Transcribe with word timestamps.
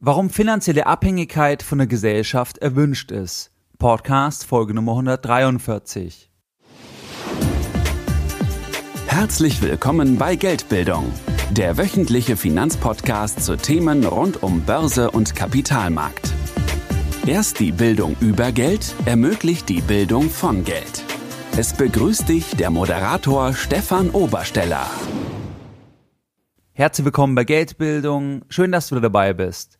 Warum 0.00 0.30
finanzielle 0.30 0.86
Abhängigkeit 0.86 1.60
von 1.60 1.78
der 1.78 1.88
Gesellschaft 1.88 2.58
erwünscht 2.58 3.10
ist. 3.10 3.50
Podcast 3.78 4.46
Folge 4.46 4.72
Nummer 4.72 4.92
143. 4.92 6.30
Herzlich 9.08 9.60
willkommen 9.60 10.16
bei 10.16 10.36
Geldbildung, 10.36 11.12
der 11.50 11.78
wöchentliche 11.78 12.36
Finanzpodcast 12.36 13.42
zu 13.42 13.56
Themen 13.56 14.04
rund 14.04 14.40
um 14.44 14.60
Börse 14.60 15.10
und 15.10 15.34
Kapitalmarkt. 15.34 16.32
Erst 17.26 17.58
die 17.58 17.72
Bildung 17.72 18.14
über 18.20 18.52
Geld 18.52 18.94
ermöglicht 19.04 19.68
die 19.68 19.80
Bildung 19.80 20.30
von 20.30 20.62
Geld. 20.62 21.02
Es 21.56 21.72
begrüßt 21.72 22.28
dich 22.28 22.54
der 22.54 22.70
Moderator 22.70 23.52
Stefan 23.52 24.10
Obersteller. 24.10 24.88
Herzlich 26.72 27.04
willkommen 27.04 27.34
bei 27.34 27.42
Geldbildung. 27.42 28.42
Schön, 28.48 28.70
dass 28.70 28.90
du 28.90 29.00
dabei 29.00 29.32
bist. 29.32 29.77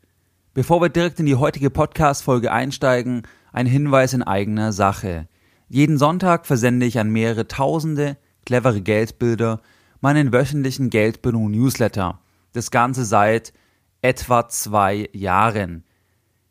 Bevor 0.58 0.82
wir 0.82 0.88
direkt 0.88 1.20
in 1.20 1.26
die 1.26 1.36
heutige 1.36 1.70
Podcast-Folge 1.70 2.50
einsteigen, 2.50 3.22
ein 3.52 3.66
Hinweis 3.66 4.12
in 4.12 4.24
eigener 4.24 4.72
Sache. 4.72 5.28
Jeden 5.68 5.98
Sonntag 5.98 6.46
versende 6.46 6.84
ich 6.84 6.98
an 6.98 7.10
mehrere 7.10 7.46
tausende 7.46 8.16
clevere 8.44 8.80
Geldbilder 8.80 9.60
meinen 10.00 10.32
wöchentlichen 10.32 10.90
Geldbildung 10.90 11.52
Newsletter. 11.52 12.18
Das 12.54 12.72
Ganze 12.72 13.04
seit 13.04 13.52
etwa 14.02 14.48
zwei 14.48 15.08
Jahren. 15.12 15.84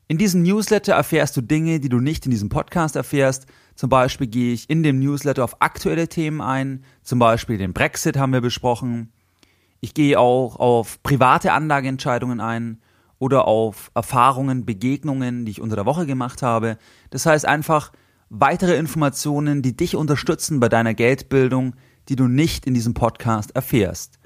In 0.07 0.17
diesem 0.17 0.41
Newsletter 0.41 0.93
erfährst 0.93 1.35
du 1.35 1.41
Dinge, 1.41 1.81
die 1.81 1.89
du 1.89 1.99
nicht 1.99 2.23
in 2.23 2.31
diesem 2.31 2.47
Podcast 2.47 2.95
erfährst. 2.95 3.45
Zum 3.75 3.89
Beispiel 3.89 4.27
gehe 4.27 4.53
ich 4.53 4.69
in 4.69 4.83
dem 4.83 4.99
Newsletter 4.99 5.43
auf 5.43 5.61
aktuelle 5.61 6.07
Themen 6.07 6.39
ein. 6.39 6.85
Zum 7.03 7.19
Beispiel 7.19 7.57
den 7.57 7.73
Brexit 7.73 8.15
haben 8.15 8.31
wir 8.31 8.39
besprochen. 8.39 9.11
Ich 9.81 9.93
gehe 9.93 10.17
auch 10.17 10.55
auf 10.55 11.03
private 11.03 11.51
Anlageentscheidungen 11.51 12.39
ein 12.39 12.79
oder 13.19 13.47
auf 13.47 13.91
Erfahrungen, 13.93 14.65
Begegnungen, 14.65 15.45
die 15.45 15.51
ich 15.51 15.61
unter 15.61 15.75
der 15.75 15.85
Woche 15.85 16.05
gemacht 16.05 16.41
habe. 16.41 16.77
Das 17.09 17.25
heißt 17.25 17.45
einfach 17.45 17.91
weitere 18.29 18.75
Informationen, 18.75 19.61
die 19.61 19.75
dich 19.75 19.95
unterstützen 19.95 20.59
bei 20.59 20.69
deiner 20.69 20.93
Geldbildung, 20.93 21.75
die 22.09 22.15
du 22.15 22.27
nicht 22.27 22.65
in 22.65 22.73
diesem 22.73 22.93
Podcast 22.93 23.55
erfährst. 23.55 24.19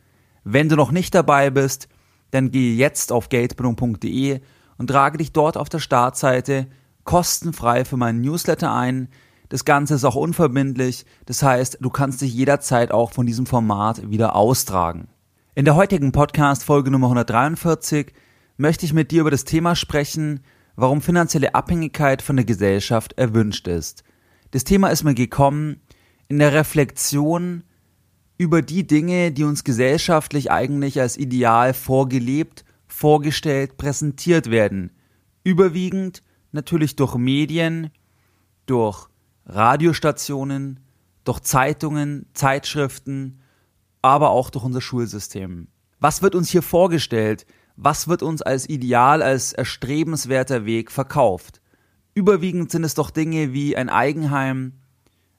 Wenn 0.43 0.69
du 0.69 0.75
noch 0.75 0.91
nicht 0.91 1.13
dabei 1.13 1.49
bist, 1.49 1.87
dann 2.31 2.51
gehe 2.51 2.75
jetzt 2.75 3.11
auf 3.11 3.29
geldbildung.de 3.29 4.41
und 4.77 4.87
trage 4.87 5.17
dich 5.17 5.31
dort 5.31 5.57
auf 5.57 5.69
der 5.69 5.79
Startseite 5.79 6.67
kostenfrei 7.03 7.85
für 7.85 7.97
meinen 7.97 8.21
Newsletter 8.21 8.73
ein. 8.73 9.09
Das 9.49 9.65
Ganze 9.65 9.95
ist 9.95 10.05
auch 10.05 10.15
unverbindlich, 10.15 11.05
das 11.25 11.43
heißt, 11.43 11.79
du 11.81 11.89
kannst 11.89 12.21
dich 12.21 12.33
jederzeit 12.33 12.91
auch 12.91 13.11
von 13.11 13.25
diesem 13.25 13.45
Format 13.45 14.09
wieder 14.09 14.35
austragen. 14.35 15.09
In 15.55 15.65
der 15.65 15.75
heutigen 15.75 16.13
Podcast 16.13 16.63
Folge 16.63 16.89
Nummer 16.89 17.07
143 17.07 18.13
möchte 18.61 18.85
ich 18.85 18.93
mit 18.93 19.09
dir 19.09 19.21
über 19.21 19.31
das 19.31 19.43
Thema 19.43 19.75
sprechen, 19.75 20.41
warum 20.75 21.01
finanzielle 21.01 21.55
Abhängigkeit 21.55 22.21
von 22.21 22.35
der 22.35 22.45
Gesellschaft 22.45 23.13
erwünscht 23.13 23.67
ist. 23.67 24.03
Das 24.51 24.63
Thema 24.63 24.89
ist 24.89 25.03
mir 25.03 25.15
gekommen 25.15 25.81
in 26.27 26.37
der 26.37 26.53
Reflexion 26.53 27.63
über 28.37 28.61
die 28.61 28.85
Dinge, 28.85 29.31
die 29.31 29.43
uns 29.45 29.63
gesellschaftlich 29.63 30.51
eigentlich 30.51 31.01
als 31.01 31.17
ideal 31.17 31.73
vorgelebt, 31.73 32.63
vorgestellt, 32.87 33.77
präsentiert 33.77 34.51
werden. 34.51 34.91
Überwiegend 35.43 36.21
natürlich 36.51 36.95
durch 36.95 37.15
Medien, 37.15 37.89
durch 38.67 39.07
Radiostationen, 39.47 40.81
durch 41.23 41.39
Zeitungen, 41.39 42.27
Zeitschriften, 42.33 43.41
aber 44.03 44.29
auch 44.29 44.51
durch 44.51 44.63
unser 44.63 44.81
Schulsystem. 44.81 45.67
Was 45.99 46.21
wird 46.21 46.35
uns 46.35 46.49
hier 46.49 46.61
vorgestellt? 46.61 47.45
Was 47.75 48.07
wird 48.07 48.23
uns 48.23 48.41
als 48.41 48.69
ideal, 48.69 49.21
als 49.21 49.53
erstrebenswerter 49.53 50.65
Weg 50.65 50.91
verkauft? 50.91 51.61
Überwiegend 52.13 52.71
sind 52.71 52.83
es 52.83 52.93
doch 52.93 53.09
Dinge 53.09 53.53
wie 53.53 53.75
ein 53.75 53.89
Eigenheim, 53.89 54.73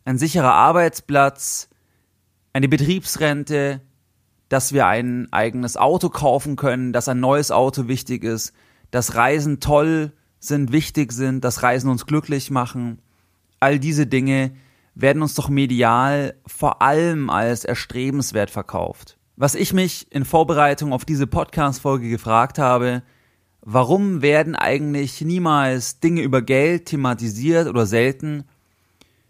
ein 0.05 0.19
sicherer 0.19 0.55
Arbeitsplatz, 0.55 1.69
eine 2.52 2.68
Betriebsrente, 2.68 3.80
dass 4.48 4.73
wir 4.73 4.86
ein 4.86 5.33
eigenes 5.33 5.77
Auto 5.77 6.08
kaufen 6.08 6.57
können, 6.57 6.92
dass 6.92 7.08
ein 7.08 7.20
neues 7.20 7.51
Auto 7.51 7.89
wichtig 7.89 8.24
ist, 8.24 8.52
dass 8.90 9.14
Reisen 9.14 9.61
toll 9.61 10.12
sind, 10.39 10.73
wichtig 10.73 11.12
sind, 11.12 11.45
dass 11.45 11.62
Reisen 11.62 11.89
uns 11.89 12.05
glücklich 12.05 12.51
machen. 12.51 13.01
All 13.61 13.78
diese 13.78 14.07
Dinge 14.07 14.52
werden 14.95 15.23
uns 15.23 15.34
doch 15.34 15.48
medial 15.48 16.34
vor 16.46 16.83
allem 16.83 17.30
als 17.30 17.64
erstrebenswert 17.64 18.51
verkauft. 18.51 19.18
Was 19.37 19.55
ich 19.55 19.73
mich 19.73 20.07
in 20.11 20.27
Vorbereitung 20.27 20.93
auf 20.93 21.07
diese 21.07 21.27
Podcast-Folge 21.27 22.11
gefragt 22.11 22.59
habe, 22.59 23.03
warum 23.63 24.20
werden 24.20 24.55
eigentlich 24.55 25.23
niemals 25.23 26.01
Dinge 26.01 26.20
über 26.20 26.43
Geld 26.43 26.87
thematisiert 26.87 27.67
oder 27.67 27.87
selten? 27.87 28.45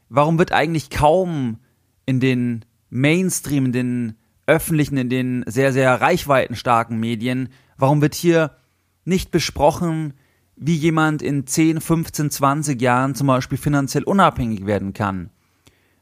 Warum 0.08 0.38
wird 0.38 0.50
eigentlich 0.50 0.90
kaum 0.90 1.58
in 2.04 2.18
den 2.18 2.64
Mainstream, 2.90 3.66
in 3.66 3.72
den 3.72 4.14
öffentlichen, 4.46 4.96
in 4.96 5.08
den 5.08 5.44
sehr, 5.46 5.72
sehr 5.72 6.00
reichweitenstarken 6.00 6.98
Medien, 6.98 7.50
warum 7.76 8.02
wird 8.02 8.16
hier 8.16 8.56
nicht 9.04 9.30
besprochen, 9.30 10.14
wie 10.56 10.74
jemand 10.74 11.22
in 11.22 11.46
10, 11.46 11.80
15, 11.80 12.30
20 12.30 12.82
Jahren 12.82 13.14
zum 13.14 13.28
Beispiel 13.28 13.56
finanziell 13.56 14.02
unabhängig 14.02 14.66
werden 14.66 14.94
kann? 14.94 15.30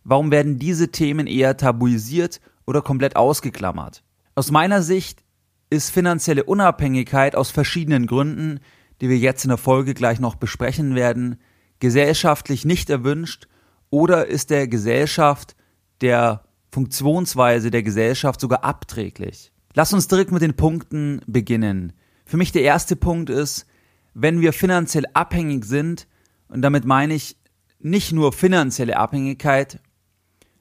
Warum 0.05 0.31
werden 0.31 0.59
diese 0.59 0.91
Themen 0.91 1.27
eher 1.27 1.59
tabuisiert 1.59 2.41
oder 2.71 2.83
komplett 2.83 3.17
ausgeklammert. 3.17 4.05
Aus 4.37 4.53
meiner 4.53 4.81
Sicht 4.81 5.25
ist 5.71 5.91
finanzielle 5.91 6.45
Unabhängigkeit 6.45 7.35
aus 7.35 7.51
verschiedenen 7.51 8.07
Gründen, 8.07 8.61
die 9.01 9.09
wir 9.09 9.19
jetzt 9.19 9.45
in 9.45 9.49
der 9.49 9.59
Folge 9.59 9.93
gleich 9.93 10.21
noch 10.21 10.37
besprechen 10.37 10.95
werden, 10.95 11.41
gesellschaftlich 11.81 12.65
nicht 12.65 12.89
erwünscht 12.89 13.49
oder 13.91 14.29
ist 14.29 14.51
der 14.51 14.69
Gesellschaft, 14.69 15.57
der 16.01 16.45
Funktionsweise 16.71 17.73
der 17.73 17.83
Gesellschaft 17.83 18.41
sogar 18.41 18.63
abträglich. 18.63 19.53
Lass 19.75 19.93
uns 19.93 20.07
direkt 20.07 20.31
mit 20.31 20.43
den 20.43 20.55
Punkten 20.55 21.23
beginnen. 21.27 21.93
Für 22.25 22.37
mich 22.37 22.53
der 22.53 22.63
erste 22.63 22.95
Punkt 22.95 23.31
ist, 23.31 23.67
wenn 24.15 24.41
wir 24.41 24.53
finanziell 24.53 25.07
abhängig 25.13 25.65
sind, 25.65 26.07
und 26.47 26.63
damit 26.63 26.85
meine 26.85 27.15
ich 27.15 27.37
nicht 27.81 28.13
nur 28.13 28.33
finanzielle 28.33 28.97
Abhängigkeit, 28.97 29.81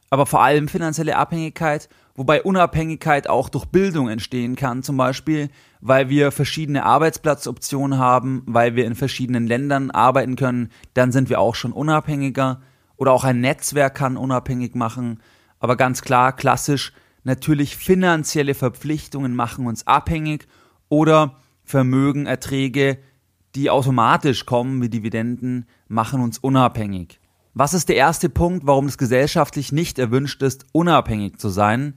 aber 0.09 0.25
vor 0.25 0.41
allem 0.41 0.67
finanzielle 0.67 1.17
Abhängigkeit, 1.17 1.89
wobei 2.15 2.41
Unabhängigkeit 2.41 3.29
auch 3.29 3.49
durch 3.49 3.65
Bildung 3.65 4.09
entstehen 4.09 4.55
kann, 4.55 4.83
zum 4.83 4.97
Beispiel, 4.97 5.49
weil 5.81 6.09
wir 6.09 6.31
verschiedene 6.31 6.85
Arbeitsplatzoptionen 6.85 7.99
haben, 7.99 8.43
weil 8.45 8.75
wir 8.75 8.85
in 8.85 8.95
verschiedenen 8.95 9.47
Ländern 9.47 9.91
arbeiten 9.91 10.35
können, 10.35 10.69
dann 10.93 11.11
sind 11.11 11.29
wir 11.29 11.39
auch 11.39 11.55
schon 11.55 11.71
unabhängiger. 11.71 12.61
Oder 12.97 13.13
auch 13.13 13.23
ein 13.23 13.39
Netzwerk 13.39 13.95
kann 13.95 14.17
unabhängig 14.17 14.75
machen, 14.75 15.21
aber 15.59 15.77
ganz 15.77 16.01
klar, 16.01 16.33
klassisch, 16.35 16.93
natürlich 17.23 17.77
finanzielle 17.77 18.53
Verpflichtungen 18.53 19.35
machen 19.35 19.67
uns 19.67 19.87
abhängig. 19.87 20.47
Oder 20.89 21.35
Vermögen, 21.63 22.25
Erträge, 22.25 22.97
die 23.55 23.69
automatisch 23.69 24.45
kommen 24.45 24.81
wie 24.81 24.89
Dividenden, 24.89 25.65
machen 25.87 26.21
uns 26.21 26.39
unabhängig. 26.39 27.19
Was 27.53 27.73
ist 27.73 27.89
der 27.89 27.95
erste 27.95 28.29
Punkt, 28.29 28.67
warum 28.67 28.85
es 28.85 28.97
gesellschaftlich 28.97 29.71
nicht 29.71 29.99
erwünscht 29.99 30.41
ist, 30.43 30.65
unabhängig 30.71 31.39
zu 31.39 31.49
sein? 31.49 31.95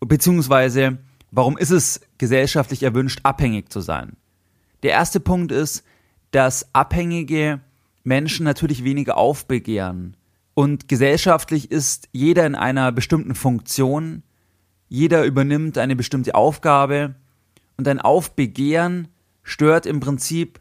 Beziehungsweise, 0.00 0.98
warum 1.30 1.58
ist 1.58 1.70
es 1.70 2.00
gesellschaftlich 2.18 2.82
erwünscht, 2.82 3.20
abhängig 3.24 3.72
zu 3.72 3.80
sein? 3.80 4.16
Der 4.82 4.92
erste 4.92 5.20
Punkt 5.20 5.50
ist, 5.50 5.84
dass 6.30 6.72
abhängige 6.74 7.60
Menschen 8.04 8.44
natürlich 8.44 8.84
weniger 8.84 9.16
aufbegehren. 9.16 10.16
Und 10.54 10.88
gesellschaftlich 10.88 11.70
ist 11.70 12.08
jeder 12.12 12.46
in 12.46 12.54
einer 12.54 12.92
bestimmten 12.92 13.34
Funktion, 13.34 14.22
jeder 14.88 15.24
übernimmt 15.24 15.78
eine 15.78 15.96
bestimmte 15.96 16.34
Aufgabe 16.34 17.14
und 17.76 17.86
ein 17.86 18.00
Aufbegehren 18.00 19.08
stört 19.42 19.86
im 19.86 20.00
Prinzip 20.00 20.60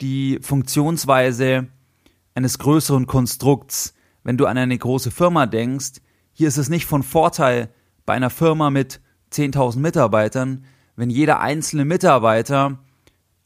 die 0.00 0.38
Funktionsweise 0.40 1.68
eines 2.34 2.58
größeren 2.58 3.06
Konstrukts. 3.06 3.94
Wenn 4.22 4.36
du 4.36 4.46
an 4.46 4.58
eine 4.58 4.76
große 4.76 5.10
Firma 5.10 5.46
denkst, 5.46 6.00
hier 6.32 6.48
ist 6.48 6.58
es 6.58 6.68
nicht 6.68 6.86
von 6.86 7.02
Vorteil 7.02 7.70
bei 8.06 8.14
einer 8.14 8.30
Firma 8.30 8.70
mit 8.70 9.00
10.000 9.32 9.78
Mitarbeitern, 9.78 10.64
wenn 10.96 11.10
jeder 11.10 11.40
einzelne 11.40 11.84
Mitarbeiter 11.84 12.78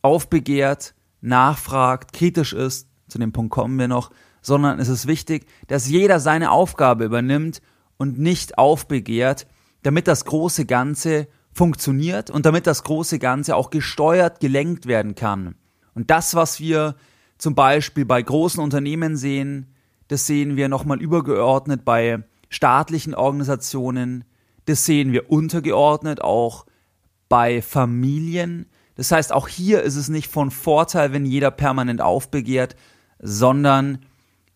aufbegehrt, 0.02 0.94
nachfragt, 1.20 2.12
kritisch 2.12 2.52
ist, 2.52 2.88
zu 3.08 3.18
dem 3.18 3.32
Punkt 3.32 3.50
kommen 3.50 3.78
wir 3.78 3.88
noch, 3.88 4.10
sondern 4.42 4.78
es 4.78 4.88
ist 4.88 5.06
wichtig, 5.06 5.46
dass 5.66 5.88
jeder 5.88 6.20
seine 6.20 6.50
Aufgabe 6.50 7.04
übernimmt 7.04 7.60
und 7.96 8.18
nicht 8.18 8.58
aufbegehrt, 8.58 9.46
damit 9.82 10.06
das 10.08 10.24
große 10.24 10.66
Ganze 10.66 11.28
funktioniert 11.52 12.30
und 12.30 12.46
damit 12.46 12.66
das 12.66 12.84
große 12.84 13.18
Ganze 13.18 13.56
auch 13.56 13.70
gesteuert, 13.70 14.40
gelenkt 14.40 14.86
werden 14.86 15.14
kann. 15.14 15.56
Und 15.94 16.10
das, 16.10 16.34
was 16.34 16.60
wir 16.60 16.94
zum 17.38 17.54
Beispiel 17.54 18.04
bei 18.04 18.20
großen 18.20 18.62
Unternehmen 18.62 19.16
sehen, 19.16 19.74
das 20.08 20.26
sehen 20.26 20.56
wir 20.56 20.68
nochmal 20.68 21.00
übergeordnet 21.00 21.84
bei 21.84 22.24
staatlichen 22.50 23.14
Organisationen, 23.14 24.24
das 24.64 24.84
sehen 24.84 25.12
wir 25.12 25.30
untergeordnet 25.30 26.20
auch 26.22 26.66
bei 27.28 27.62
Familien, 27.62 28.66
Das 28.98 29.12
heißt, 29.12 29.32
auch 29.32 29.46
hier 29.46 29.82
ist 29.82 29.94
es 29.94 30.08
nicht 30.08 30.26
von 30.26 30.50
Vorteil, 30.50 31.12
wenn 31.12 31.24
jeder 31.24 31.52
permanent 31.52 32.00
aufbegehrt, 32.00 32.74
sondern 33.20 34.00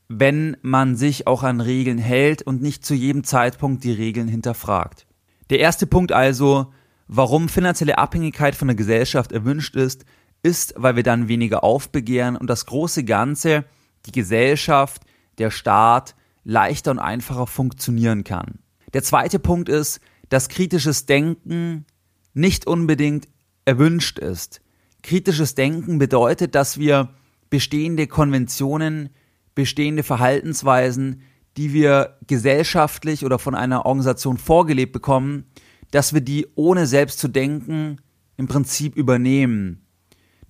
wenn 0.08 0.56
man 0.62 0.96
sich 0.96 1.29
auch 1.29 1.44
an 1.44 1.61
Regeln 1.61 1.99
hält 1.99 2.43
und 2.43 2.61
nicht 2.61 2.84
zu 2.84 2.93
jedem 2.94 3.23
Zeitpunkt 3.23 3.84
die 3.84 3.93
Regeln 3.93 4.26
hinterfragt. 4.26 5.06
Der 5.50 5.61
erste 5.61 5.87
Punkt 5.87 6.11
also, 6.11 6.73
warum 7.06 7.49
finanzielle 7.49 7.99
Abhängigkeit 7.99 8.56
von 8.56 8.67
der 8.67 8.75
Gesellschaft 8.75 9.31
erwünscht 9.31 9.76
ist, 9.76 10.05
ist, 10.43 10.75
weil 10.77 10.97
wir 10.97 11.03
dann 11.03 11.29
weniger 11.29 11.65
aufbegehren 11.65 12.37
und 12.37 12.49
das 12.49 12.67
große 12.67 13.05
Ganze, 13.05 13.65
die 14.06 14.12
Gesellschaft, 14.12 15.03
der 15.39 15.50
Staat 15.50 16.15
leichter 16.44 16.91
und 16.91 16.99
einfacher 16.99 17.47
funktionieren 17.47 18.25
kann. 18.25 18.59
Der 18.93 19.03
zweite 19.03 19.39
Punkt 19.39 19.69
ist, 19.69 20.00
dass 20.29 20.49
kritisches 20.49 21.06
Denken 21.06 21.87
nicht 22.35 22.67
unbedingt 22.67 23.29
erwünscht 23.65 24.19
ist. 24.19 24.61
Kritisches 25.03 25.55
Denken 25.55 25.99
bedeutet, 25.99 26.55
dass 26.55 26.79
wir 26.79 27.11
bestehende 27.50 28.06
Konventionen, 28.06 29.11
bestehende 29.55 30.03
Verhaltensweisen, 30.03 31.23
die 31.56 31.73
wir 31.73 32.19
gesellschaftlich 32.27 33.25
oder 33.25 33.39
von 33.39 33.55
einer 33.55 33.85
Organisation 33.85 34.39
vorgelebt 34.39 34.93
bekommen, 34.93 35.44
dass 35.91 36.15
wir 36.15 36.23
die 36.23 36.47
ohne 36.55 36.87
selbst 36.87 37.19
zu 37.19 37.29
denken 37.29 37.99
im 38.37 38.49
Prinzip 38.49 38.97
übernehmen. 38.97 39.81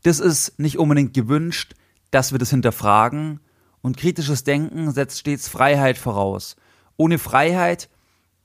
Das 0.02 0.18
ist 0.20 0.58
nicht 0.58 0.78
unbedingt 0.78 1.14
gewünscht, 1.14 1.74
dass 2.10 2.32
wir 2.32 2.38
das 2.38 2.50
hinterfragen 2.50 3.40
und 3.80 3.96
kritisches 3.96 4.44
Denken 4.44 4.90
setzt 4.92 5.18
stets 5.18 5.48
Freiheit 5.48 5.98
voraus. 5.98 6.56
Ohne 6.96 7.18
Freiheit 7.18 7.88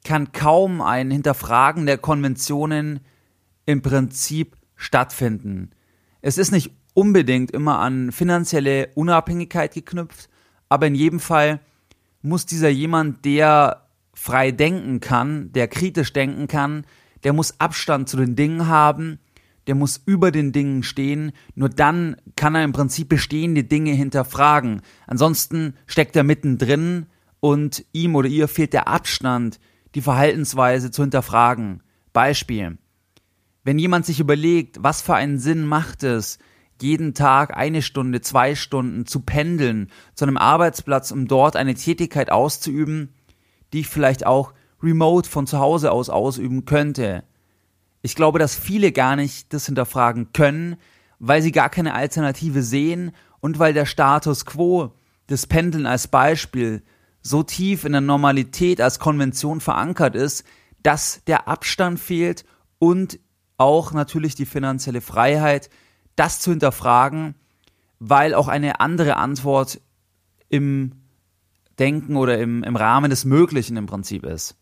kann 0.03 0.31
kaum 0.31 0.81
ein 0.81 1.11
Hinterfragen 1.11 1.85
der 1.85 1.97
Konventionen 1.97 3.01
im 3.65 3.81
Prinzip 3.81 4.55
stattfinden. 4.75 5.71
Es 6.21 6.37
ist 6.37 6.51
nicht 6.51 6.71
unbedingt 6.93 7.51
immer 7.51 7.79
an 7.79 8.11
finanzielle 8.11 8.89
Unabhängigkeit 8.95 9.73
geknüpft, 9.73 10.29
aber 10.69 10.87
in 10.87 10.95
jedem 10.95 11.19
Fall 11.19 11.59
muss 12.21 12.45
dieser 12.45 12.69
jemand, 12.69 13.25
der 13.25 13.87
frei 14.13 14.51
denken 14.51 14.99
kann, 14.99 15.51
der 15.51 15.67
kritisch 15.67 16.13
denken 16.13 16.47
kann, 16.47 16.85
der 17.23 17.33
muss 17.33 17.59
Abstand 17.59 18.09
zu 18.09 18.17
den 18.17 18.35
Dingen 18.35 18.67
haben, 18.67 19.19
der 19.67 19.75
muss 19.75 20.01
über 20.05 20.31
den 20.31 20.53
Dingen 20.53 20.81
stehen, 20.81 21.33
nur 21.53 21.69
dann 21.69 22.15
kann 22.35 22.55
er 22.55 22.63
im 22.63 22.71
Prinzip 22.71 23.09
bestehende 23.09 23.63
Dinge 23.63 23.91
hinterfragen. 23.91 24.81
Ansonsten 25.05 25.75
steckt 25.85 26.15
er 26.15 26.23
mittendrin 26.23 27.05
und 27.39 27.85
ihm 27.91 28.15
oder 28.15 28.29
ihr 28.29 28.47
fehlt 28.47 28.73
der 28.73 28.87
Abstand, 28.87 29.59
die 29.93 30.01
Verhaltensweise 30.01 30.89
zu 30.89 31.03
hinterfragen. 31.03 31.83
Beispiel. 32.13 32.77
Wenn 33.63 33.77
jemand 33.77 34.05
sich 34.05 34.19
überlegt, 34.19 34.77
was 34.81 35.01
für 35.01 35.15
einen 35.15 35.39
Sinn 35.39 35.65
macht 35.65 36.03
es, 36.03 36.39
jeden 36.81 37.13
Tag 37.13 37.57
eine 37.57 37.81
Stunde, 37.81 38.21
zwei 38.21 38.55
Stunden 38.55 39.05
zu 39.05 39.21
pendeln 39.21 39.89
zu 40.13 40.25
einem 40.25 40.37
Arbeitsplatz, 40.37 41.11
um 41.11 41.27
dort 41.27 41.55
eine 41.55 41.73
Tätigkeit 41.73 42.31
auszuüben, 42.31 43.13
die 43.73 43.81
ich 43.81 43.87
vielleicht 43.87 44.25
auch 44.25 44.53
remote 44.81 45.29
von 45.29 45.47
zu 45.47 45.59
Hause 45.59 45.91
aus 45.91 46.09
ausüben 46.09 46.65
könnte. 46.65 47.23
Ich 48.07 48.15
glaube, 48.15 48.39
dass 48.39 48.55
viele 48.55 48.93
gar 48.93 49.17
nicht 49.17 49.53
das 49.53 49.65
hinterfragen 49.65 50.31
können, 50.31 50.77
weil 51.19 51.41
sie 51.41 51.51
gar 51.51 51.67
keine 51.67 51.93
Alternative 51.93 52.63
sehen 52.63 53.11
und 53.41 53.59
weil 53.59 53.73
der 53.73 53.85
Status 53.85 54.45
quo, 54.45 54.93
das 55.27 55.45
Pendeln 55.45 55.85
als 55.85 56.07
Beispiel, 56.07 56.83
so 57.21 57.43
tief 57.43 57.83
in 57.83 57.91
der 57.91 57.99
Normalität 57.99 58.79
als 58.79 58.99
Konvention 58.99 59.59
verankert 59.59 60.15
ist, 60.15 60.45
dass 60.83 61.21
der 61.27 61.49
Abstand 61.49 61.99
fehlt 61.99 62.45
und 62.79 63.19
auch 63.57 63.91
natürlich 63.91 64.35
die 64.35 64.45
finanzielle 64.45 65.01
Freiheit, 65.01 65.69
das 66.15 66.39
zu 66.39 66.51
hinterfragen, 66.51 67.35
weil 67.99 68.33
auch 68.35 68.47
eine 68.47 68.79
andere 68.79 69.17
Antwort 69.17 69.81
im 70.47 70.93
Denken 71.77 72.15
oder 72.15 72.37
im, 72.37 72.63
im 72.63 72.77
Rahmen 72.77 73.09
des 73.09 73.25
Möglichen 73.25 73.75
im 73.75 73.85
Prinzip 73.85 74.23
ist. 74.23 74.55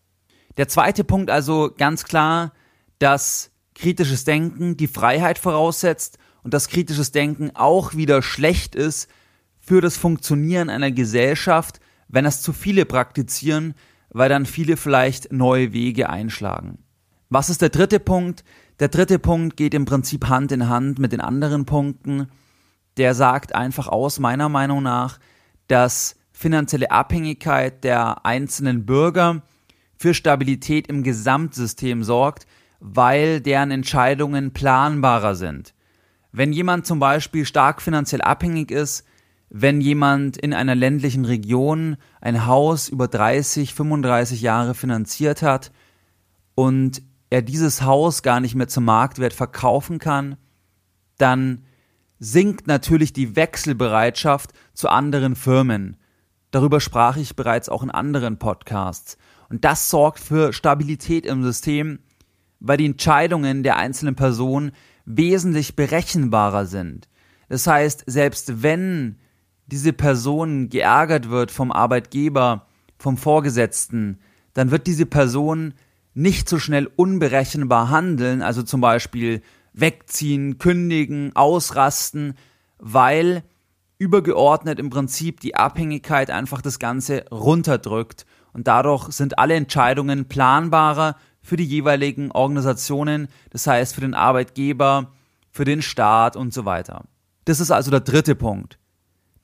Der 0.57 0.67
zweite 0.67 1.03
Punkt 1.03 1.29
also 1.29 1.71
ganz 1.77 2.05
klar, 2.05 2.51
dass 2.99 3.51
kritisches 3.73 4.23
Denken 4.23 4.77
die 4.77 4.87
Freiheit 4.87 5.37
voraussetzt 5.37 6.17
und 6.43 6.53
dass 6.53 6.69
kritisches 6.69 7.11
Denken 7.11 7.51
auch 7.55 7.95
wieder 7.95 8.21
schlecht 8.21 8.75
ist 8.75 9.09
für 9.59 9.81
das 9.81 9.97
Funktionieren 9.97 10.69
einer 10.69 10.91
Gesellschaft, 10.91 11.79
wenn 12.07 12.25
es 12.25 12.41
zu 12.41 12.53
viele 12.53 12.85
praktizieren, 12.85 13.73
weil 14.09 14.29
dann 14.29 14.45
viele 14.45 14.77
vielleicht 14.77 15.33
neue 15.33 15.73
Wege 15.73 16.09
einschlagen. 16.09 16.77
Was 17.29 17.49
ist 17.49 17.61
der 17.61 17.69
dritte 17.69 17.99
Punkt? 17.99 18.43
Der 18.79 18.87
dritte 18.87 19.19
Punkt 19.19 19.57
geht 19.57 19.73
im 19.73 19.85
Prinzip 19.85 20.27
Hand 20.27 20.51
in 20.51 20.69
Hand 20.69 20.99
mit 20.99 21.11
den 21.11 21.21
anderen 21.21 21.65
Punkten. 21.65 22.27
Der 22.97 23.13
sagt 23.13 23.55
einfach 23.55 23.87
aus, 23.87 24.19
meiner 24.19 24.47
Meinung 24.47 24.83
nach, 24.83 25.19
dass 25.67 26.15
finanzielle 26.31 26.91
Abhängigkeit 26.91 27.83
der 27.83 28.25
einzelnen 28.25 28.85
Bürger 28.85 29.41
für 29.97 30.13
Stabilität 30.13 30.87
im 30.87 31.03
Gesamtsystem 31.03 32.03
sorgt, 32.03 32.45
weil 32.79 33.41
deren 33.41 33.71
Entscheidungen 33.71 34.51
planbarer 34.51 35.35
sind. 35.35 35.73
Wenn 36.31 36.51
jemand 36.51 36.85
zum 36.85 36.99
Beispiel 36.99 37.45
stark 37.45 37.81
finanziell 37.81 38.21
abhängig 38.21 38.71
ist, 38.71 39.05
wenn 39.49 39.79
jemand 39.79 40.37
in 40.37 40.53
einer 40.53 40.75
ländlichen 40.75 41.25
Region 41.25 41.97
ein 42.19 42.45
Haus 42.45 42.89
über 42.89 43.07
30, 43.07 43.73
35 43.73 44.41
Jahre 44.41 44.73
finanziert 44.73 45.41
hat 45.41 45.71
und 46.55 47.01
er 47.29 47.41
dieses 47.41 47.83
Haus 47.83 48.21
gar 48.21 48.39
nicht 48.39 48.55
mehr 48.55 48.67
zum 48.67 48.85
Marktwert 48.85 49.33
verkaufen 49.33 49.99
kann, 49.99 50.37
dann 51.17 51.63
sinkt 52.19 52.67
natürlich 52.67 53.13
die 53.13 53.35
Wechselbereitschaft 53.35 54.51
zu 54.73 54.89
anderen 54.89 55.35
Firmen. 55.35 55.97
Darüber 56.51 56.79
sprach 56.79 57.17
ich 57.17 57.35
bereits 57.35 57.69
auch 57.69 57.83
in 57.83 57.91
anderen 57.91 58.39
Podcasts. 58.39 59.17
Und 59.49 59.65
das 59.65 59.89
sorgt 59.89 60.19
für 60.19 60.53
Stabilität 60.53 61.25
im 61.25 61.43
System, 61.43 61.99
weil 62.59 62.77
die 62.77 62.85
Entscheidungen 62.85 63.63
der 63.63 63.77
einzelnen 63.77 64.15
Person 64.15 64.71
wesentlich 65.05 65.75
berechenbarer 65.75 66.65
sind. 66.65 67.07
Das 67.49 67.67
heißt, 67.67 68.03
selbst 68.07 68.63
wenn 68.63 69.17
diese 69.67 69.93
Person 69.93 70.69
geärgert 70.69 71.29
wird 71.29 71.51
vom 71.51 71.71
Arbeitgeber, 71.71 72.67
vom 72.97 73.17
Vorgesetzten, 73.17 74.19
dann 74.53 74.71
wird 74.71 74.87
diese 74.87 75.05
Person 75.05 75.73
nicht 76.13 76.47
so 76.47 76.59
schnell 76.59 76.89
unberechenbar 76.95 77.89
handeln, 77.89 78.41
also 78.41 78.63
zum 78.63 78.81
Beispiel 78.81 79.41
wegziehen, 79.73 80.57
kündigen, 80.57 81.35
ausrasten, 81.35 82.35
weil 82.79 83.43
übergeordnet 83.97 84.79
im 84.79 84.89
Prinzip 84.89 85.39
die 85.39 85.55
Abhängigkeit 85.55 86.29
einfach 86.31 86.61
das 86.61 86.79
Ganze 86.79 87.25
runterdrückt 87.31 88.25
und 88.53 88.67
dadurch 88.67 89.11
sind 89.11 89.37
alle 89.37 89.55
Entscheidungen 89.55 90.25
planbarer 90.25 91.17
für 91.45 91.57
die 91.57 91.65
jeweiligen 91.65 92.31
Organisationen, 92.31 93.27
das 93.51 93.67
heißt 93.67 93.93
für 93.93 94.01
den 94.01 94.15
Arbeitgeber, 94.15 95.13
für 95.51 95.63
den 95.63 95.83
Staat 95.83 96.35
und 96.35 96.53
so 96.53 96.65
weiter. 96.65 97.05
Das 97.45 97.59
ist 97.59 97.69
also 97.69 97.91
der 97.91 97.99
dritte 97.99 98.33
Punkt. 98.33 98.79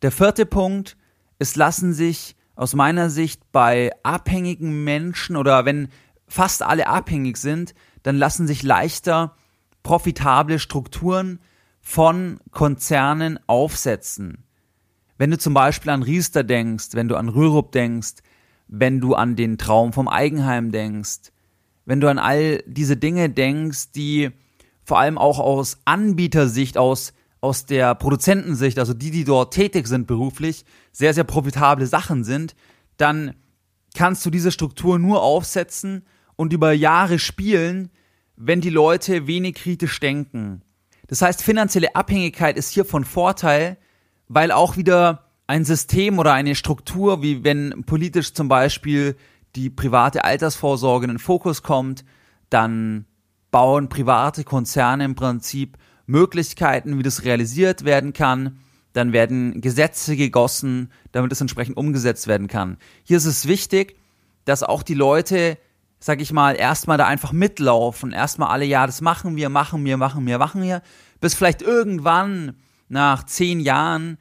Der 0.01 0.11
vierte 0.11 0.47
Punkt, 0.47 0.97
es 1.37 1.55
lassen 1.55 1.93
sich 1.93 2.35
aus 2.55 2.73
meiner 2.73 3.11
Sicht 3.11 3.51
bei 3.51 3.91
abhängigen 4.01 4.83
Menschen 4.83 5.35
oder 5.35 5.63
wenn 5.65 5.89
fast 6.27 6.63
alle 6.63 6.87
abhängig 6.87 7.37
sind, 7.37 7.75
dann 8.01 8.17
lassen 8.17 8.47
sich 8.47 8.63
leichter 8.63 9.35
profitable 9.83 10.57
Strukturen 10.57 11.39
von 11.81 12.39
Konzernen 12.49 13.39
aufsetzen. 13.45 14.43
Wenn 15.19 15.29
du 15.29 15.37
zum 15.37 15.53
Beispiel 15.53 15.91
an 15.91 16.01
Riester 16.01 16.43
denkst, 16.43 16.89
wenn 16.93 17.07
du 17.07 17.15
an 17.15 17.29
Rürup 17.29 17.71
denkst, 17.71 18.23
wenn 18.67 18.99
du 18.99 19.13
an 19.13 19.35
den 19.35 19.59
Traum 19.59 19.93
vom 19.93 20.07
Eigenheim 20.07 20.71
denkst, 20.71 21.31
wenn 21.91 21.99
du 21.99 22.09
an 22.09 22.19
all 22.19 22.63
diese 22.65 22.95
Dinge 22.95 23.29
denkst, 23.29 23.91
die 23.91 24.29
vor 24.85 24.97
allem 24.97 25.17
auch 25.17 25.39
aus 25.39 25.81
Anbietersicht, 25.83 26.77
aus, 26.77 27.11
aus 27.41 27.65
der 27.65 27.95
Produzentensicht, 27.95 28.79
also 28.79 28.93
die, 28.93 29.11
die 29.11 29.25
dort 29.25 29.53
tätig 29.53 29.87
sind 29.87 30.07
beruflich, 30.07 30.63
sehr, 30.93 31.13
sehr 31.13 31.25
profitable 31.25 31.85
Sachen 31.85 32.23
sind, 32.23 32.55
dann 32.95 33.35
kannst 33.93 34.25
du 34.25 34.29
diese 34.29 34.53
Struktur 34.53 34.99
nur 34.99 35.21
aufsetzen, 35.21 36.05
und 36.37 36.53
über 36.53 36.71
Jahre 36.71 37.19
spielen, 37.19 37.91
wenn 38.37 38.61
die 38.61 38.69
Leute 38.69 39.27
wenig 39.27 39.55
kritisch 39.55 39.99
denken. 39.99 40.61
Das 41.07 41.21
heißt, 41.21 41.43
finanzielle 41.43 41.93
Abhängigkeit 41.93 42.57
ist 42.57 42.71
hier 42.71 42.85
von 42.85 43.03
Vorteil, 43.03 43.77
weil 44.29 44.53
auch 44.53 44.77
wieder 44.77 45.25
ein 45.45 45.65
System 45.65 46.19
oder 46.19 46.31
eine 46.31 46.55
Struktur, 46.55 47.21
wie 47.21 47.43
wenn 47.43 47.83
politisch 47.85 48.33
zum 48.33 48.47
Beispiel 48.47 49.17
die 49.55 49.69
private 49.69 50.23
Altersvorsorge 50.23 51.05
in 51.05 51.11
den 51.11 51.19
Fokus 51.19 51.63
kommt, 51.63 52.05
dann 52.49 53.05
bauen 53.51 53.89
private 53.89 54.43
Konzerne 54.43 55.05
im 55.05 55.15
Prinzip 55.15 55.77
Möglichkeiten, 56.05 56.97
wie 56.97 57.03
das 57.03 57.23
realisiert 57.23 57.85
werden 57.85 58.13
kann. 58.13 58.59
Dann 58.93 59.13
werden 59.13 59.61
Gesetze 59.61 60.15
gegossen, 60.15 60.91
damit 61.11 61.31
es 61.31 61.41
entsprechend 61.41 61.77
umgesetzt 61.77 62.27
werden 62.27 62.47
kann. 62.47 62.77
Hier 63.03 63.17
ist 63.17 63.25
es 63.25 63.47
wichtig, 63.47 63.97
dass 64.45 64.63
auch 64.63 64.83
die 64.83 64.95
Leute 64.95 65.57
sag 66.03 66.19
ich 66.19 66.33
mal, 66.33 66.55
erstmal 66.55 66.97
da 66.97 67.05
einfach 67.05 67.31
mitlaufen, 67.31 68.11
erstmal 68.11 68.49
alle, 68.49 68.65
ja, 68.65 68.87
das 68.87 69.01
machen 69.01 69.35
wir, 69.35 69.49
machen 69.49 69.85
wir, 69.85 69.97
machen 69.97 70.25
wir, 70.25 70.39
machen 70.39 70.63
wir, 70.63 70.81
bis 71.19 71.35
vielleicht 71.35 71.61
irgendwann 71.61 72.57
nach 72.89 73.23
zehn 73.23 73.59
Jahren 73.59 74.17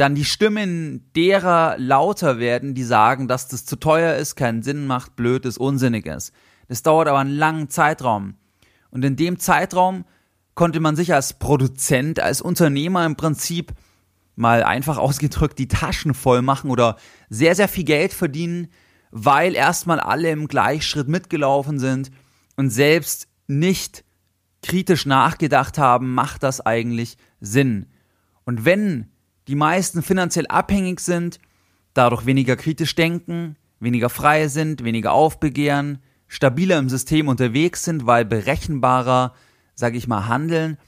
dann 0.00 0.14
die 0.14 0.24
Stimmen 0.24 1.10
derer 1.14 1.76
lauter 1.76 2.38
werden, 2.38 2.74
die 2.74 2.84
sagen, 2.84 3.28
dass 3.28 3.48
das 3.48 3.66
zu 3.66 3.76
teuer 3.76 4.16
ist, 4.16 4.34
keinen 4.34 4.62
Sinn 4.62 4.86
macht, 4.86 5.14
blöd 5.14 5.44
ist, 5.44 5.58
unsinnig 5.58 6.06
ist. 6.06 6.32
Das 6.68 6.82
dauert 6.82 7.06
aber 7.06 7.18
einen 7.18 7.36
langen 7.36 7.68
Zeitraum. 7.68 8.36
Und 8.90 9.04
in 9.04 9.16
dem 9.16 9.38
Zeitraum 9.38 10.06
konnte 10.54 10.80
man 10.80 10.96
sich 10.96 11.12
als 11.12 11.38
Produzent, 11.38 12.18
als 12.18 12.40
Unternehmer 12.40 13.04
im 13.04 13.16
Prinzip 13.16 13.72
mal 14.36 14.62
einfach 14.62 14.96
ausgedrückt 14.96 15.58
die 15.58 15.68
Taschen 15.68 16.14
voll 16.14 16.40
machen 16.40 16.70
oder 16.70 16.96
sehr, 17.28 17.54
sehr 17.54 17.68
viel 17.68 17.84
Geld 17.84 18.14
verdienen, 18.14 18.68
weil 19.10 19.54
erstmal 19.54 20.00
alle 20.00 20.30
im 20.30 20.48
Gleichschritt 20.48 21.08
mitgelaufen 21.08 21.78
sind 21.78 22.10
und 22.56 22.70
selbst 22.70 23.28
nicht 23.48 24.04
kritisch 24.62 25.04
nachgedacht 25.04 25.76
haben, 25.76 26.14
macht 26.14 26.42
das 26.42 26.64
eigentlich 26.64 27.18
Sinn? 27.40 27.86
Und 28.44 28.64
wenn 28.64 29.10
die 29.50 29.56
meisten 29.56 30.04
finanziell 30.04 30.46
abhängig 30.46 31.00
sind, 31.00 31.40
dadurch 31.92 32.24
weniger 32.24 32.54
kritisch 32.54 32.94
denken, 32.94 33.56
weniger 33.80 34.08
frei 34.08 34.46
sind, 34.46 34.84
weniger 34.84 35.12
aufbegehren, 35.12 35.98
stabiler 36.28 36.78
im 36.78 36.88
System 36.88 37.26
unterwegs 37.26 37.82
sind, 37.82 38.06
weil 38.06 38.24
berechenbarer, 38.24 39.34
sage 39.74 39.98
ich 39.98 40.06
mal, 40.06 40.28
handeln, 40.28 40.78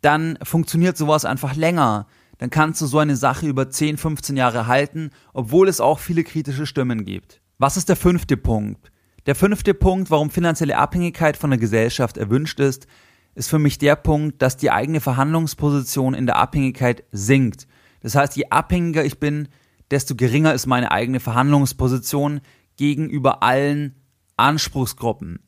dann 0.00 0.38
funktioniert 0.44 0.96
sowas 0.96 1.24
einfach 1.24 1.56
länger. 1.56 2.06
Dann 2.38 2.50
kannst 2.50 2.80
du 2.80 2.86
so 2.86 3.00
eine 3.00 3.16
Sache 3.16 3.48
über 3.48 3.68
10, 3.68 3.96
15 3.96 4.36
Jahre 4.36 4.68
halten, 4.68 5.10
obwohl 5.32 5.68
es 5.68 5.80
auch 5.80 5.98
viele 5.98 6.22
kritische 6.22 6.66
Stimmen 6.66 7.04
gibt. 7.04 7.40
Was 7.58 7.76
ist 7.76 7.88
der 7.88 7.96
fünfte 7.96 8.36
Punkt? 8.36 8.92
Der 9.26 9.34
fünfte 9.34 9.74
Punkt, 9.74 10.12
warum 10.12 10.30
finanzielle 10.30 10.78
Abhängigkeit 10.78 11.36
von 11.36 11.50
der 11.50 11.58
Gesellschaft 11.58 12.16
erwünscht 12.16 12.60
ist, 12.60 12.86
ist 13.34 13.50
für 13.50 13.58
mich 13.58 13.78
der 13.78 13.96
Punkt, 13.96 14.40
dass 14.40 14.56
die 14.56 14.70
eigene 14.70 15.00
Verhandlungsposition 15.00 16.14
in 16.14 16.26
der 16.26 16.36
Abhängigkeit 16.36 17.02
sinkt. 17.10 17.66
Das 18.04 18.14
heißt, 18.14 18.36
je 18.36 18.50
abhängiger 18.50 19.02
ich 19.02 19.18
bin, 19.18 19.48
desto 19.90 20.14
geringer 20.14 20.52
ist 20.52 20.66
meine 20.66 20.92
eigene 20.92 21.20
Verhandlungsposition 21.20 22.42
gegenüber 22.76 23.42
allen 23.42 23.94
Anspruchsgruppen. 24.36 25.40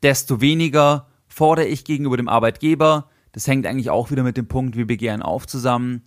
Desto 0.00 0.40
weniger 0.40 1.08
fordere 1.26 1.66
ich 1.66 1.84
gegenüber 1.84 2.16
dem 2.16 2.28
Arbeitgeber, 2.28 3.10
das 3.32 3.48
hängt 3.48 3.66
eigentlich 3.66 3.90
auch 3.90 4.12
wieder 4.12 4.22
mit 4.22 4.36
dem 4.36 4.46
Punkt, 4.46 4.76
wir 4.76 4.86
begehren 4.86 5.20
auf 5.20 5.48
zusammen, 5.48 6.02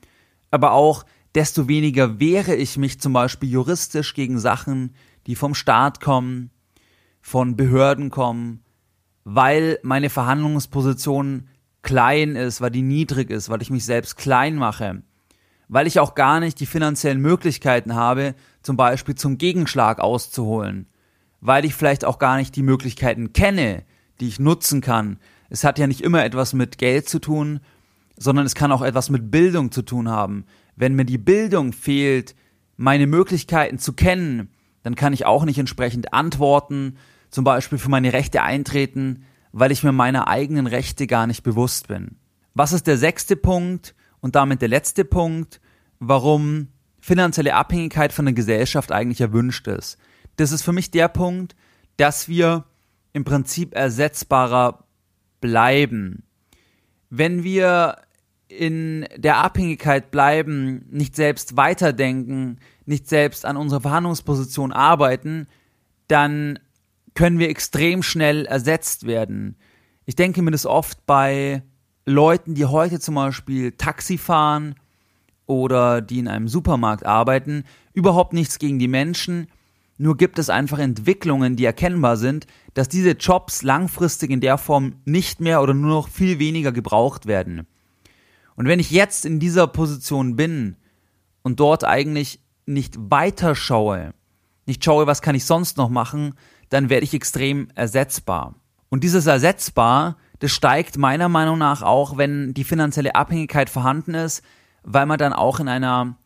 aber 0.51 0.71
auch 0.71 1.03
desto 1.35 1.67
weniger 1.67 2.17
wehre 2.17 2.55
ich 2.55 2.77
mich 2.77 3.01
zum 3.01 3.11
Beispiel 3.11 3.49
juristisch 3.49 4.13
gegen 4.13 4.39
Sachen, 4.39 4.95
die 5.27 5.35
vom 5.35 5.53
Staat 5.53 5.99
kommen, 5.99 6.49
von 7.19 7.57
Behörden 7.57 8.09
kommen, 8.09 8.63
weil 9.25 9.79
meine 9.83 10.09
Verhandlungsposition 10.09 11.49
klein 11.81 12.37
ist, 12.37 12.61
weil 12.61 12.71
die 12.71 12.83
niedrig 12.83 13.29
ist, 13.29 13.49
weil 13.49 13.61
ich 13.61 13.69
mich 13.69 13.83
selbst 13.83 14.15
klein 14.15 14.55
mache 14.55 15.03
weil 15.67 15.87
ich 15.87 15.99
auch 15.99 16.15
gar 16.15 16.39
nicht 16.39 16.59
die 16.59 16.65
finanziellen 16.65 17.21
Möglichkeiten 17.21 17.95
habe, 17.95 18.35
zum 18.61 18.77
Beispiel 18.77 19.15
zum 19.15 19.37
Gegenschlag 19.37 19.99
auszuholen, 19.99 20.87
weil 21.41 21.65
ich 21.65 21.75
vielleicht 21.75 22.05
auch 22.05 22.19
gar 22.19 22.37
nicht 22.37 22.55
die 22.55 22.63
Möglichkeiten 22.63 23.33
kenne, 23.33 23.83
die 24.19 24.27
ich 24.27 24.39
nutzen 24.39 24.81
kann. 24.81 25.17
Es 25.49 25.63
hat 25.63 25.79
ja 25.79 25.87
nicht 25.87 26.01
immer 26.01 26.23
etwas 26.23 26.53
mit 26.53 26.77
Geld 26.77 27.09
zu 27.09 27.19
tun, 27.19 27.59
sondern 28.17 28.45
es 28.45 28.55
kann 28.55 28.71
auch 28.71 28.81
etwas 28.81 29.09
mit 29.09 29.31
Bildung 29.31 29.71
zu 29.71 29.81
tun 29.81 30.09
haben. 30.09 30.45
Wenn 30.75 30.95
mir 30.95 31.05
die 31.05 31.17
Bildung 31.17 31.73
fehlt, 31.73 32.35
meine 32.77 33.07
Möglichkeiten 33.07 33.79
zu 33.79 33.93
kennen, 33.93 34.49
dann 34.83 34.95
kann 34.95 35.13
ich 35.13 35.25
auch 35.25 35.45
nicht 35.45 35.59
entsprechend 35.59 36.13
antworten, 36.13 36.97
zum 37.29 37.43
Beispiel 37.43 37.77
für 37.77 37.89
meine 37.89 38.13
Rechte 38.13 38.43
eintreten, 38.43 39.23
weil 39.51 39.71
ich 39.71 39.83
mir 39.83 39.91
meiner 39.91 40.27
eigenen 40.27 40.67
Rechte 40.67 41.07
gar 41.07 41.27
nicht 41.27 41.43
bewusst 41.43 41.87
bin. 41.87 42.17
Was 42.53 42.73
ist 42.73 42.87
der 42.87 42.97
sechste 42.97 43.35
Punkt 43.35 43.95
und 44.23 44.33
damit 44.33 44.63
der 44.63 44.69
letzte 44.69 45.05
Punkt? 45.05 45.59
warum 46.07 46.69
finanzielle 46.99 47.55
Abhängigkeit 47.55 48.13
von 48.13 48.25
der 48.25 48.33
Gesellschaft 48.33 48.91
eigentlich 48.91 49.21
erwünscht 49.21 49.67
ist. 49.67 49.97
Das 50.37 50.51
ist 50.51 50.63
für 50.63 50.73
mich 50.73 50.91
der 50.91 51.07
Punkt, 51.07 51.55
dass 51.97 52.27
wir 52.27 52.65
im 53.13 53.23
Prinzip 53.23 53.75
ersetzbarer 53.75 54.85
bleiben. 55.41 56.23
Wenn 57.09 57.43
wir 57.43 57.97
in 58.47 59.05
der 59.15 59.37
Abhängigkeit 59.37 60.11
bleiben, 60.11 60.85
nicht 60.89 61.15
selbst 61.15 61.57
weiterdenken, 61.57 62.59
nicht 62.85 63.07
selbst 63.07 63.45
an 63.45 63.57
unserer 63.57 63.81
Verhandlungsposition 63.81 64.71
arbeiten, 64.71 65.47
dann 66.07 66.59
können 67.15 67.39
wir 67.39 67.49
extrem 67.49 68.01
schnell 68.01 68.45
ersetzt 68.45 69.05
werden. 69.05 69.55
Ich 70.05 70.15
denke 70.15 70.41
mir 70.41 70.51
das 70.51 70.65
oft 70.65 71.05
bei 71.05 71.63
Leuten, 72.05 72.53
die 72.55 72.65
heute 72.65 72.99
zum 72.99 73.15
Beispiel 73.15 73.71
Taxi 73.73 74.17
fahren 74.17 74.75
oder 75.45 76.01
die 76.01 76.19
in 76.19 76.27
einem 76.27 76.47
Supermarkt 76.47 77.05
arbeiten, 77.05 77.63
überhaupt 77.93 78.33
nichts 78.33 78.59
gegen 78.59 78.79
die 78.79 78.87
Menschen, 78.87 79.47
nur 79.97 80.17
gibt 80.17 80.39
es 80.39 80.49
einfach 80.49 80.79
Entwicklungen, 80.79 81.55
die 81.55 81.65
erkennbar 81.65 82.17
sind, 82.17 82.47
dass 82.73 82.89
diese 82.89 83.11
Jobs 83.11 83.61
langfristig 83.61 84.31
in 84.31 84.41
der 84.41 84.57
Form 84.57 84.95
nicht 85.05 85.39
mehr 85.39 85.61
oder 85.61 85.73
nur 85.73 85.91
noch 85.91 86.07
viel 86.09 86.39
weniger 86.39 86.71
gebraucht 86.71 87.25
werden. 87.25 87.67
Und 88.55 88.67
wenn 88.67 88.79
ich 88.79 88.91
jetzt 88.91 89.25
in 89.25 89.39
dieser 89.39 89.67
Position 89.67 90.35
bin 90.35 90.75
und 91.43 91.59
dort 91.59 91.83
eigentlich 91.83 92.39
nicht 92.65 92.95
weiter 92.97 93.55
schaue, 93.55 94.13
nicht 94.65 94.83
schaue, 94.83 95.07
was 95.07 95.21
kann 95.21 95.35
ich 95.35 95.45
sonst 95.45 95.77
noch 95.77 95.89
machen, 95.89 96.33
dann 96.69 96.89
werde 96.89 97.03
ich 97.03 97.13
extrem 97.13 97.67
ersetzbar. 97.75 98.55
Und 98.89 99.03
dieses 99.03 99.25
ersetzbar, 99.25 100.17
das 100.43 100.51
steigt 100.51 100.97
meiner 100.97 101.29
Meinung 101.29 101.57
nach 101.57 101.83
auch, 101.83 102.17
wenn 102.17 102.53
die 102.53 102.65
finanzielle 102.65 103.15
Abhängigkeit 103.15 103.69
vorhanden 103.69 104.13
ist, 104.13 104.43
weil 104.83 105.05
man 105.05 105.17
dann 105.17 105.31
auch 105.31 105.61
in 105.61 105.69
einer 105.69 106.17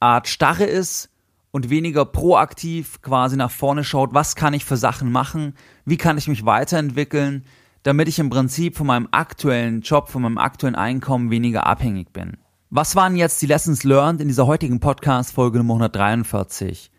Art 0.00 0.28
Starre 0.28 0.64
ist 0.64 1.10
und 1.50 1.68
weniger 1.68 2.06
proaktiv 2.06 3.02
quasi 3.02 3.36
nach 3.36 3.50
vorne 3.50 3.84
schaut, 3.84 4.14
was 4.14 4.34
kann 4.34 4.54
ich 4.54 4.64
für 4.64 4.78
Sachen 4.78 5.12
machen, 5.12 5.52
wie 5.84 5.98
kann 5.98 6.16
ich 6.16 6.26
mich 6.26 6.46
weiterentwickeln, 6.46 7.44
damit 7.82 8.08
ich 8.08 8.18
im 8.18 8.30
Prinzip 8.30 8.78
von 8.78 8.86
meinem 8.86 9.08
aktuellen 9.10 9.82
Job, 9.82 10.08
von 10.08 10.22
meinem 10.22 10.38
aktuellen 10.38 10.74
Einkommen 10.74 11.30
weniger 11.30 11.66
abhängig 11.66 12.14
bin. 12.14 12.38
Was 12.70 12.96
waren 12.96 13.14
jetzt 13.14 13.42
die 13.42 13.46
Lessons 13.46 13.84
learned 13.84 14.22
in 14.22 14.28
dieser 14.28 14.46
heutigen 14.46 14.80
Podcast-Folge 14.80 15.58
Nummer 15.58 15.74
143? 15.74 16.90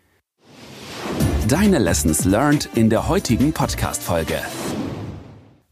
Deine 1.48 1.80
Lessons 1.80 2.24
learned 2.24 2.68
in 2.76 2.88
der 2.88 3.08
heutigen 3.08 3.52
Podcast-Folge. 3.52 4.36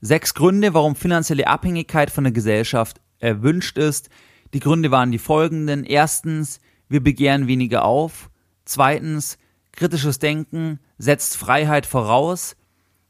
Sechs 0.01 0.35
Gründe, 0.35 0.73
warum 0.73 0.97
finanzielle 0.97 1.47
Abhängigkeit 1.47 2.11
von 2.11 2.25
der 2.25 2.33
Gesellschaft 2.33 3.01
erwünscht 3.19 3.77
ist, 3.77 4.09
die 4.55 4.61
Gründe 4.61 4.91
waren 4.91 5.13
die 5.13 5.19
folgenden. 5.19 5.85
Erstens, 5.85 6.61
wir 6.89 7.03
begehren 7.03 7.47
weniger 7.47 7.85
auf. 7.85 8.31
Zweitens, 8.65 9.39
kritisches 9.73 10.19
Denken 10.19 10.81
setzt 10.99 11.37
Freiheit 11.37 11.87
voraus. 11.87 12.57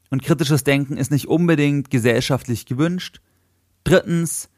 Und 0.09 0.21
kritisches 0.21 0.63
Denken 0.63 0.97
ist 0.97 1.11
nicht 1.11 1.27
unbedingt 1.27 1.89
gesellschaftlich 1.89 2.65
gewünscht. 2.65 3.21
Drittens, 3.83 4.49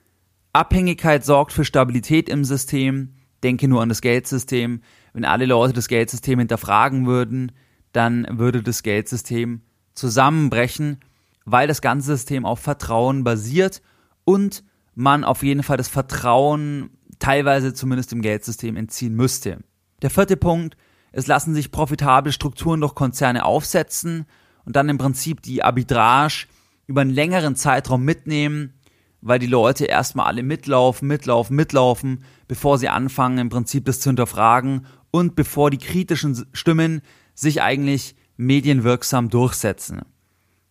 Abhängigkeit 0.52 1.24
sorgt 1.24 1.54
für 1.54 1.64
Stabilität 1.64 2.28
im 2.28 2.44
System. 2.44 3.14
Denke 3.44 3.68
nur 3.68 3.82
an 3.82 3.90
das 3.90 4.02
Geldsystem. 4.02 4.82
Wenn 5.14 5.26
alle 5.26 5.46
Leute 5.46 5.74
das 5.74 5.88
Geldsystem 5.88 6.40
hinterfragen 6.40 7.06
würden, 7.06 7.52
dann 7.92 8.28
würde 8.40 8.64
das 8.64 8.84
Geldsystem 8.84 9.62
zusammenbrechen, 9.94 11.00
weil 11.46 11.68
das 11.68 11.82
ganze 11.82 12.16
System 12.16 12.46
auf 12.46 12.60
Vertrauen 12.60 13.24
basiert 13.24 13.82
und 14.26 14.64
man 14.96 15.24
auf 15.24 15.44
jeden 15.44 15.64
Fall 15.64 15.78
das 15.78 15.88
Vertrauen 15.88 16.92
teilweise 17.20 17.74
zumindest 17.74 18.14
im 18.14 18.22
Geldsystem 18.22 18.76
entziehen 18.76 19.16
müsste. 19.16 19.60
Der 20.02 20.10
vierte 20.10 20.38
Punkt, 20.38 20.78
es 21.12 21.28
lassen 21.28 21.54
sich 21.54 21.72
profitable 21.72 22.32
Strukturen 22.32 22.82
durch 22.82 22.96
Konzerne 22.96 23.46
aufsetzen 23.46 24.26
und 24.66 24.76
dann 24.76 24.90
im 24.90 24.98
Prinzip 24.98 25.42
die 25.42 25.64
Arbitrage 25.64 26.48
über 26.88 27.02
einen 27.02 27.12
längeren 27.12 27.56
Zeitraum 27.56 28.04
mitnehmen, 28.04 28.74
weil 29.22 29.40
die 29.40 29.48
Leute 29.48 29.86
erstmal 29.86 30.26
alle 30.26 30.44
mitlaufen, 30.44 31.08
mitlaufen, 31.08 31.56
mitlaufen, 31.56 32.24
bevor 32.48 32.78
sie 32.78 32.90
anfangen 32.90 33.38
im 33.38 33.50
Prinzip 33.50 33.86
das 33.86 34.00
zu 34.00 34.10
hinterfragen 34.10 34.86
und 35.12 35.36
bevor 35.36 35.70
die 35.70 35.78
kritischen 35.78 36.46
Stimmen 36.52 37.02
sich 37.34 37.62
eigentlich 37.62 38.16
medienwirksam 38.36 39.30
durchsetzen. 39.30 40.02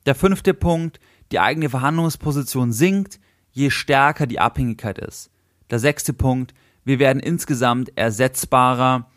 Der 0.06 0.14
fünfte 0.14 0.54
Punkt, 0.54 1.00
die 1.30 1.40
eigene 1.40 1.70
Verhandlungsposition 1.70 2.72
sinkt, 2.72 3.20
je 3.52 3.70
stärker 3.70 4.26
die 4.26 4.40
Abhängigkeit 4.40 4.98
ist. 4.98 5.30
Der 5.70 5.78
sechste 5.78 6.12
Punkt, 6.12 6.54
wir 6.84 6.98
werden 6.98 7.20
insgesamt 7.20 7.96
ersetzbarer 7.96 9.08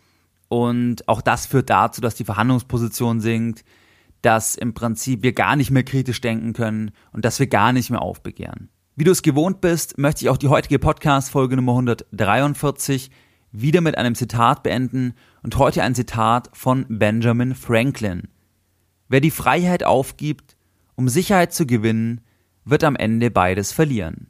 und 0.48 1.08
auch 1.08 1.20
das 1.20 1.46
führt 1.46 1.70
dazu, 1.70 2.00
dass 2.00 2.14
die 2.14 2.24
Verhandlungsposition 2.24 3.20
sinkt, 3.20 3.64
dass 4.22 4.54
im 4.54 4.74
Prinzip 4.74 5.22
wir 5.22 5.32
gar 5.32 5.56
nicht 5.56 5.70
mehr 5.70 5.82
kritisch 5.82 6.20
denken 6.20 6.52
können 6.52 6.92
und 7.12 7.24
dass 7.24 7.38
wir 7.38 7.48
gar 7.48 7.72
nicht 7.72 7.90
mehr 7.90 8.02
aufbegehren. 8.02 8.68
Wie 8.94 9.04
du 9.04 9.10
es 9.10 9.22
gewohnt 9.22 9.60
bist, 9.60 9.98
möchte 9.98 10.24
ich 10.24 10.30
auch 10.30 10.38
die 10.38 10.48
heutige 10.48 10.78
Podcast-Folge 10.78 11.56
Nummer 11.56 11.72
143 11.72 13.10
wieder 13.52 13.80
mit 13.80 13.98
einem 13.98 14.14
Zitat 14.14 14.62
beenden 14.62 15.14
und 15.42 15.58
heute 15.58 15.82
ein 15.82 15.94
Zitat 15.94 16.50
von 16.52 16.86
Benjamin 16.88 17.54
Franklin. 17.54 18.28
Wer 19.08 19.20
die 19.20 19.30
Freiheit 19.30 19.84
aufgibt, 19.84 20.55
Um 20.96 21.08
Sicherheit 21.10 21.52
zu 21.52 21.66
gewinnen, 21.66 22.22
wird 22.64 22.82
am 22.82 22.96
Ende 22.96 23.30
beides 23.30 23.72
verlieren. 23.72 24.28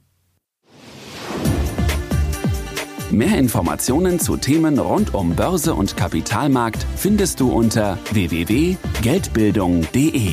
Mehr 3.12 3.38
Informationen 3.38 4.18
zu 4.18 4.36
Themen 4.36 4.80
rund 4.80 5.14
um 5.14 5.36
Börse 5.36 5.74
und 5.74 5.96
Kapitalmarkt 5.96 6.84
findest 6.96 7.38
du 7.38 7.52
unter 7.52 8.00
www.geldbildung.de. 8.10 10.32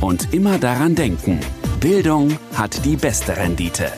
Und 0.00 0.32
immer 0.32 0.58
daran 0.58 0.94
denken, 0.94 1.40
Bildung 1.78 2.38
hat 2.54 2.86
die 2.86 2.96
beste 2.96 3.36
Rendite. 3.36 3.92